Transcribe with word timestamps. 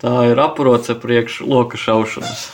Tā 0.00 0.16
ir 0.30 0.40
aproce 0.40 0.96
priekš 0.96 1.42
loka 1.44 1.76
šaušanas. 1.80 2.48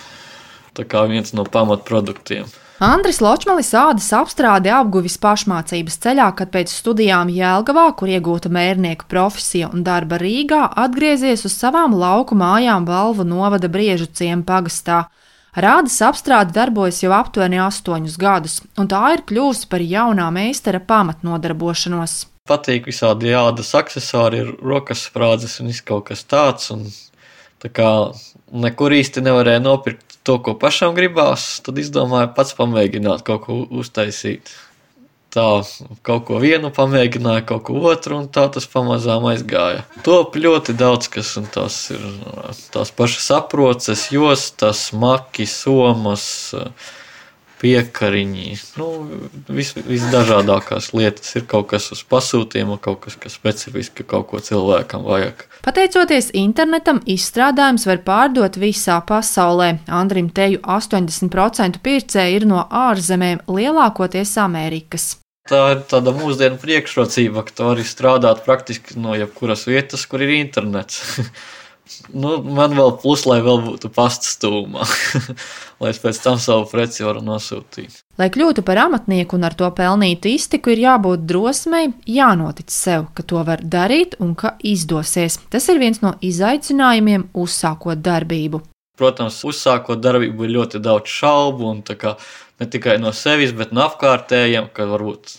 Tā 0.77 0.85
kā 0.85 1.07
viens 1.09 1.33
no 1.33 1.47
pamatproduktiem. 1.47 2.49
Andris 2.83 3.23
Ločmalis 3.25 3.71
ādas 3.73 4.11
apstrādi 4.13 4.69
apguvis 4.69 5.15
pašmācības 5.23 5.95
ceļā, 6.03 6.27
kad 6.37 6.51
pēc 6.53 6.75
studijām 6.75 7.31
Jēlgavā, 7.33 7.87
kur 7.97 8.11
iegūta 8.13 8.51
mērnieka 8.53 9.07
profesija 9.09 9.71
un 9.73 9.81
darba 9.87 10.19
Rīgā, 10.21 10.67
atgriezies 10.85 11.47
uz 11.49 11.55
savām 11.57 11.95
lauku 11.97 12.37
mājām 12.37 12.85
Valvu 12.85 13.25
novada 13.25 13.71
Briežu 13.73 14.11
ciemu 14.13 14.45
pagastā. 14.45 15.07
Rādas 15.57 15.97
apstrāde 16.05 16.53
darbojas 16.53 17.01
jau 17.01 17.15
aptuveni 17.17 17.63
astoņus 17.65 18.19
gadus, 18.21 18.59
un 18.77 18.91
tā 18.93 19.01
ir 19.15 19.25
kļuvusi 19.25 19.71
par 19.73 19.81
jaunā 19.81 20.29
meistara 20.35 20.83
pamatnodarbošanos. 20.85 22.27
Patīk 22.47 22.91
visādi 22.91 23.33
jādas 23.33 23.73
accessori, 23.75 24.45
ir 24.45 24.53
rokas 24.61 25.09
sprādzes 25.09 25.63
un 25.63 25.73
viss 25.73 25.81
kaut 25.81 26.11
kas 26.11 26.29
tāds. 26.29 26.69
Un, 26.77 26.85
tā 27.63 27.71
kā 27.73 27.91
nekur 28.53 28.95
īsti 28.97 29.25
nevarēja 29.25 29.63
nopirkt 29.65 30.19
to, 30.27 30.39
ko 30.43 30.57
pašam 30.59 30.95
gribās, 30.97 31.61
tad 31.65 31.79
izdomāju 31.81 32.33
pats 32.37 32.57
pamēģināt 32.59 33.25
kaut 33.27 33.47
ko 33.47 33.61
uztaisīt. 33.81 34.51
Tā 35.37 35.45
kaut 36.07 36.23
ko 36.31 36.39
vienu 36.41 36.71
pamēģināju, 36.73 37.45
kaut 37.49 37.67
ko 37.69 37.81
otru, 37.91 38.23
un 38.23 38.29
tā 38.33 38.47
tas 38.53 38.65
pamazām 38.73 39.27
aizgāja. 39.29 39.83
Top 40.07 40.39
ļoti 40.39 40.73
daudz 40.79 41.11
kas, 41.13 41.35
un 41.37 41.49
tās 41.53 41.77
ir 41.93 42.05
tās 42.73 42.93
pašas 42.97 43.27
aproces, 43.37 44.07
jostas, 44.15 44.87
maki, 44.97 45.45
somas, 45.51 46.25
piekariņi. 47.61 48.47
Nu, 48.81 48.89
vis, 49.49 49.73
visdažādākās 49.87 50.93
lietas 50.97 51.37
ir 51.39 51.47
kaut 51.49 51.71
kas 51.73 51.89
uz 51.95 52.03
pasūtījuma, 52.09 52.79
kaut 52.83 53.05
kas, 53.07 53.19
kas 53.21 53.37
specifiski 53.39 54.07
kaut 54.07 54.29
ko 54.31 54.41
cilvēkam 54.45 55.07
vajag. 55.07 55.47
Pateicoties 55.67 56.31
internetam, 56.37 57.01
izstrādājums 57.09 57.87
var 57.89 58.03
pārdot 58.07 58.59
visā 58.61 59.01
pasaulē. 59.07 59.77
Andrim 59.89 60.31
Teju 60.37 60.63
80% 60.63 61.83
pircēji 61.85 62.41
ir 62.41 62.49
no 62.49 62.67
ārzemēm, 62.71 63.47
lielākoties 63.51 64.37
Amerikas. 64.43 65.15
Tā 65.47 65.61
ir 65.77 65.85
tāda 65.87 66.11
mūsdienu 66.11 66.59
priekšrocība, 66.59 67.45
ka 67.47 67.55
tu 67.55 67.69
vari 67.69 67.85
strādāt 67.87 68.43
praktiski 68.43 68.99
no 68.99 69.15
jebkuras 69.15 69.63
vietas, 69.69 70.03
kur 70.11 70.25
ir 70.27 70.35
internets. 70.41 71.05
Nu, 72.11 72.37
man 72.43 72.75
vēl 72.75 72.97
plus, 72.99 73.23
lai 73.29 73.39
vēl 73.45 73.61
būtu 73.63 73.91
pasta 73.95 74.27
stūmā, 74.27 74.87
lai 75.81 75.91
es 75.93 76.01
pēc 76.03 76.19
tam 76.25 76.39
savu 76.43 76.67
preci 76.71 77.05
varu 77.07 77.23
nosūtīt. 77.25 78.01
Lai 78.19 78.27
kļūtu 78.33 78.65
par 78.67 78.81
amatnieku 78.87 79.39
un 79.39 79.47
ar 79.47 79.55
to 79.59 79.69
pelnītu 79.77 80.33
iztiku, 80.33 80.73
ir 80.75 80.83
jābūt 80.83 81.27
drosmei, 81.31 81.93
jānotic 82.11 82.73
sev, 82.75 83.07
ka 83.15 83.23
to 83.23 83.43
var 83.47 83.63
darīt 83.63 84.17
un 84.23 84.35
ka 84.39 84.57
izdosies. 84.67 85.39
Tas 85.53 85.69
ir 85.71 85.79
viens 85.83 86.03
no 86.03 86.17
izaicinājumiem, 86.27 87.29
uzsākot 87.37 88.03
darbību. 88.03 88.65
Protams, 88.97 89.43
uzsākot 89.47 90.01
darbību 90.01 90.47
ir 90.47 90.55
ļoti 90.57 90.81
daudz 90.83 91.13
šaubu, 91.13 91.71
un 91.71 91.85
ne 91.85 92.71
tikai 92.73 92.97
no 92.99 93.13
sevis, 93.13 93.53
bet 93.55 93.75
no 93.77 93.85
apkārtējiem, 93.87 94.73
ka 94.73 94.89
varbūt 94.89 95.37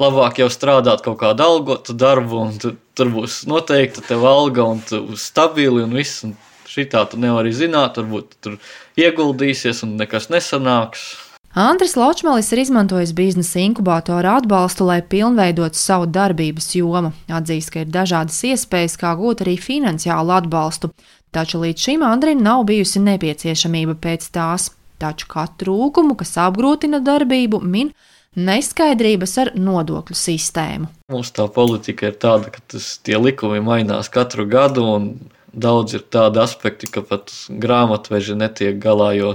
labāk 0.00 0.40
jau 0.42 0.48
strādāt 0.52 1.04
kaut 1.04 1.20
kādu 1.22 1.44
algotu 1.44 1.94
darbu, 1.96 2.40
un 2.48 2.56
tu, 2.58 2.74
tur 2.94 3.12
būs 3.14 3.44
noteikta 3.50 4.04
tev 4.08 4.26
alga, 4.28 4.66
un 4.66 4.82
tu 4.86 5.02
būsi 5.10 5.30
stabili 5.30 5.84
un 5.84 5.94
viss. 5.94 6.24
Un 6.26 6.34
šitā 6.74 7.04
tu 7.10 7.20
nevari 7.20 7.52
zināt, 7.54 8.00
varbūt 8.00 8.38
tur 8.42 8.58
ieguldīsies 8.98 9.84
un 9.86 9.94
nekas 10.00 10.30
nesanāks. 10.32 11.12
Andris 11.54 11.92
Ločmalis 11.94 12.48
ir 12.50 12.64
izmantojis 12.64 13.12
biznesa 13.14 13.60
inkubātora 13.62 14.32
atbalstu, 14.40 14.88
lai 14.88 14.98
pilnveidotu 15.06 15.78
savu 15.78 16.08
darbības 16.10 16.72
jomu. 16.74 17.12
Atzīst, 17.30 17.70
ka 17.70 17.84
ir 17.84 17.92
dažādas 17.94 18.40
iespējas, 18.48 18.96
kā 18.98 19.12
gūt 19.14 19.44
arī 19.44 19.54
finansiālu 19.62 20.34
atbalstu, 20.34 20.90
taču 21.30 21.62
līdz 21.62 21.86
šim 21.86 22.02
Andrim 22.02 22.42
nav 22.42 22.64
bijusi 22.66 23.04
nepieciešamība 23.06 23.94
pēc 24.02 24.26
tās. 24.34 24.72
Taču 24.98 25.30
katru 25.30 25.54
trūkumu, 25.62 26.16
kas 26.18 26.34
apgrūtina 26.42 26.98
darbību, 27.06 27.62
min 27.62 27.94
neskaidrības 28.36 29.36
ar 29.42 29.52
nodokļu 29.58 30.16
sistēmu. 30.18 30.90
Mums 31.12 31.32
tā 31.36 31.46
politika 31.52 32.10
ir 32.10 32.18
tāda, 32.20 32.50
ka 32.54 32.62
tas, 32.74 32.96
tie 33.04 33.18
likumi 33.20 33.62
mainās 33.64 34.10
katru 34.12 34.46
gadu, 34.50 34.84
un 34.96 35.08
daudz 35.54 35.96
ir 35.98 36.04
tādi 36.10 36.42
aspekti, 36.42 36.90
ka 36.90 37.04
pat 37.06 37.32
grāmatveži 37.48 38.36
netiek 38.38 38.78
galā, 38.82 39.12
jo 39.18 39.34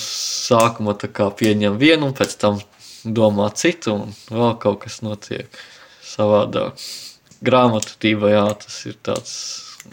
sākumā 0.00 0.96
pieņem 1.36 1.78
vienu, 1.80 2.10
un 2.10 2.16
pēc 2.16 2.36
tam 2.40 2.60
domā 3.04 3.50
citu, 3.56 3.96
un 3.96 4.16
vēl 4.30 4.56
kaut 4.62 4.84
kas 4.84 5.00
notiek 5.02 5.48
savādāk. 6.04 6.80
Grāmatvedībā 7.44 8.32
tas 8.60 8.82
ir 8.86 8.98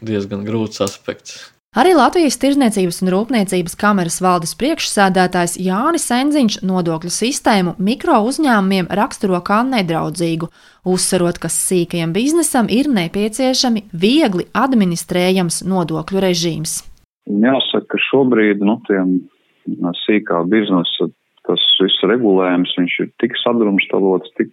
diezgan 0.03 0.43
grūts 0.47 0.83
aspekts. 0.83 1.39
Arī 1.75 1.91
Latvijas 1.93 2.39
Tirzniecības 2.39 3.01
un 3.03 3.09
Rūpniecības 3.11 3.75
kameras 3.77 4.21
valdes 4.23 4.55
priekšsēdētājs 4.57 5.57
Jānis 5.59 6.07
Enziņš 6.15 6.61
nodokļu 6.65 7.11
sistēmu 7.11 7.73
mikro 7.83 8.21
uzņēmumiem 8.29 8.87
raksturo 8.95 9.41
kā 9.45 9.59
nedraudzīgu, 9.67 10.47
uzsverot, 10.87 11.37
ka 11.43 11.51
sīkajam 11.51 12.15
biznesam 12.15 12.71
ir 12.71 12.87
nepieciešami 12.89 13.83
viegli 13.91 14.47
administrējams 14.57 15.65
nodokļu 15.67 16.23
režīms. 16.23 16.79
Jāsaka, 17.27 17.85
ka 17.91 18.01
šobrīd 18.07 18.63
nu, 18.63 18.79
tiem 18.87 19.17
sīkā 20.05 20.45
biznesa 20.47 21.11
tas 21.47 21.63
viss 21.81 22.03
regulējums, 22.11 22.75
viņš 22.77 22.99
ir 23.03 23.09
tik 23.23 23.37
sadrumstalots, 23.41 24.33
tik, 24.39 24.51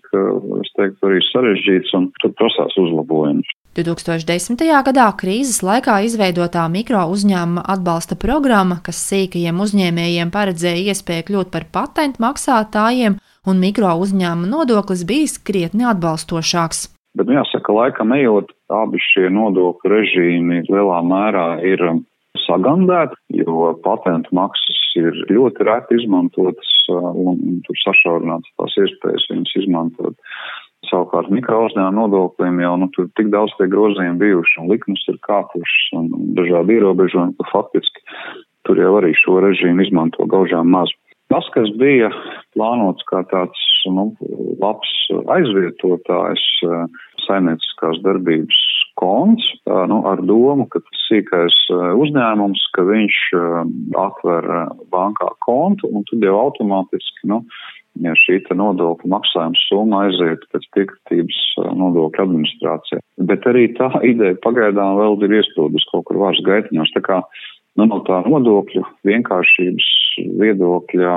es 0.63 0.73
teiktu, 0.79 1.11
arī 1.11 1.21
sarežģīts 1.31 1.93
un 1.99 2.09
tur 2.23 2.33
prasās 2.39 2.79
uzlabojums. 2.81 3.51
2010. 3.75 4.61
gadā 4.87 5.09
krīzes 5.19 5.59
laikā 5.67 5.99
izveidotā 6.07 6.63
mikro 6.71 7.03
uzņēmuma 7.11 7.65
atbalsta 7.75 8.15
programma, 8.15 8.79
kas 8.87 9.03
sīkajiem 9.11 9.59
uzņēmējiem 9.67 10.31
paredzēja 10.35 10.95
iespēju 10.95 11.27
kļūt 11.31 11.51
par 11.55 11.67
patentu 11.75 12.23
maksātājiem, 12.23 13.19
un 13.51 13.63
mikro 13.63 13.97
uzņēmuma 14.05 14.51
nodoklis 14.51 15.03
bija 15.09 15.43
krietni 15.43 15.89
atbalstošāks. 15.91 16.89
Bet 17.19 17.29
nu, 17.31 17.37
jāsaka, 17.39 17.75
laikam 17.75 18.15
ejot, 18.15 18.51
abi 18.75 18.99
šie 19.03 19.29
nodokļu 19.31 19.91
režīmi 19.91 20.65
lielā 20.67 20.99
mērā 21.07 21.49
ir 21.67 21.83
sagandēti, 22.45 23.19
jo 23.41 23.73
patentu 23.85 24.35
maksas 24.37 24.81
ir 25.01 25.17
ļoti 25.31 25.67
reti 25.69 25.99
izmantotas 26.01 26.71
un 26.93 27.61
tur 27.67 27.81
sašaurināts 27.83 28.53
tās 28.59 28.77
iespējas 28.85 29.29
viņas 29.33 29.57
izmantot. 29.63 30.17
Savukārt 30.91 31.31
mikro 31.33 31.63
uzņēmuma 31.65 31.97
nodokļiem 31.97 32.61
jau 32.61 32.75
nu, 32.83 32.91
tur 32.93 33.09
tik 33.19 33.31
daudz 33.33 33.55
tie 33.59 33.69
grozījumi 33.73 34.21
bijuši 34.21 34.59
un 34.61 34.69
likmes 34.73 35.05
ir 35.09 35.17
kāpušas 35.25 35.87
un 35.99 36.11
dažādi 36.37 36.77
ierobežojumi, 36.77 37.37
ka 37.41 37.49
faktiski 37.53 38.05
tur 38.69 38.81
jau 38.81 38.93
arī 39.01 39.15
šo 39.17 39.41
režīmu 39.45 39.87
izmanto 39.87 40.29
gaužām 40.29 40.69
maz. 40.77 40.93
Tas, 41.33 41.47
kas 41.57 41.71
bija 41.81 42.11
plānots 42.55 43.05
kā 43.09 43.23
tāds 43.31 43.61
nu, 43.89 44.11
labs 44.61 44.93
aizvietotājs 45.35 46.45
eh, 46.69 46.85
saimnieciskās 47.25 48.01
darbības 48.05 48.61
konts, 49.01 49.47
nu, 49.67 50.01
ar 50.09 50.23
domu, 50.27 50.67
ka 50.71 50.81
tas 50.85 51.07
sīkais 51.09 51.57
uzņēmums, 52.01 52.67
ka 52.77 52.85
viņš 52.89 53.21
atver 54.01 54.51
bankā 54.93 55.31
kontu 55.47 55.91
un 55.91 56.07
tad 56.11 56.27
jau 56.27 56.37
automātiski, 56.47 57.29
nu, 57.31 57.43
ja 58.03 58.15
šī 58.19 58.41
nodokļu 58.51 59.11
maksājuma 59.11 59.61
summa 59.69 60.05
aiziet 60.07 60.45
pēc 60.53 60.67
piekritības 60.77 61.41
nodokļu 61.79 62.25
administrācijā. 62.27 63.01
Bet 63.31 63.47
arī 63.51 63.69
tā 63.79 63.91
ideja 64.13 64.39
pagaidām 64.45 64.99
vēl 65.01 65.19
ir 65.27 65.41
iesprūdus 65.41 65.87
kaut 65.93 66.09
kur 66.09 66.23
vārds 66.25 66.43
gaitiņos. 66.47 66.95
Tā 66.97 67.05
kā 67.07 67.21
nu, 67.79 67.87
no 67.87 68.01
tā 68.07 68.23
nodokļu 68.27 68.85
vienkāršības 69.07 69.91
viedokļa, 70.41 71.17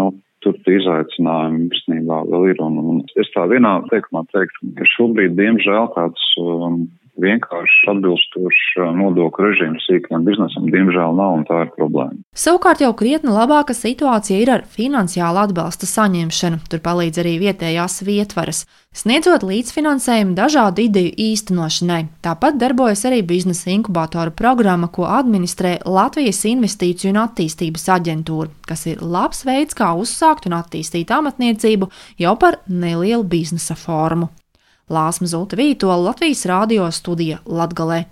nu, 0.00 0.12
tur 0.44 0.58
izaicinājumi 0.68 1.70
īstenībā 1.72 2.20
vēl 2.28 2.50
ir. 2.52 2.60
Un, 2.64 2.76
un 2.80 2.98
es 3.20 3.30
tā 3.36 3.46
vienā 3.48 3.78
teikumā 3.88 4.26
teiktu, 4.32 4.74
ka 4.78 4.88
šobrīd, 4.96 5.36
diemžēl, 5.38 5.88
tāds 5.96 6.26
um, 6.42 6.84
vienkārši 7.20 7.90
atbilstošs 7.92 8.62
nodokļu 8.98 9.46
režīms 9.46 9.86
sīkajam 9.88 10.24
biznesam, 10.26 10.66
diemžēl 10.72 11.14
nav, 11.16 11.38
un 11.38 11.44
tā 11.48 11.64
ir 11.64 11.72
problēma. 11.76 12.18
Savukārt 12.34 12.82
jau 12.82 12.92
krietni 12.98 13.32
labāka 13.34 13.76
situācija 13.76 14.40
ir 14.42 14.52
ar 14.56 14.64
finansiālu 14.66 15.44
atbalsta 15.44 15.88
saņemšanu. 15.90 16.62
Tur 16.70 16.82
palīdz 16.84 17.22
arī 17.22 17.36
vietējās 17.44 18.00
vietvaras, 18.06 18.64
sniedzot 18.94 19.46
līdzfinansējumu 19.46 20.36
dažādu 20.38 20.86
ideju 20.88 21.14
īstenošanai. 21.28 22.00
Tāpat 22.24 22.58
darbojas 22.60 23.04
arī 23.08 23.22
biznesa 23.26 23.70
inkubātora 23.74 24.34
programma, 24.34 24.90
ko 24.90 25.06
administrē 25.10 25.78
Latvijas 25.86 26.44
Investīciju 26.50 27.14
un 27.14 27.22
attīstības 27.24 27.88
aģentūra, 27.98 28.50
kas 28.68 28.86
ir 28.90 29.02
labs 29.02 29.44
veids, 29.46 29.78
kā 29.78 29.94
uzsākt 29.98 30.48
un 30.50 30.58
attīstīt 30.58 31.14
amatniecību 31.14 31.90
jau 32.22 32.38
par 32.40 32.62
nelielu 32.68 33.22
biznesa 33.22 33.78
formu. 33.78 34.32
Lāsma 34.92 35.28
Zulta 35.30 35.56
Vītola 35.56 35.96
Latvijas 36.10 36.44
Rādio 36.44 36.90
studija 36.92 37.40
Latgalē. 37.48 38.04